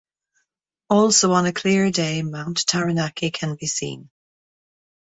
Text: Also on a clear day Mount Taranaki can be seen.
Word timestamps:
Also 0.89 1.31
on 1.31 1.45
a 1.45 1.53
clear 1.53 1.91
day 1.91 2.23
Mount 2.23 2.65
Taranaki 2.65 3.29
can 3.29 3.55
be 3.55 3.67
seen. 3.67 4.09